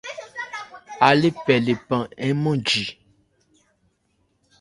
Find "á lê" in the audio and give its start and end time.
1.07-1.29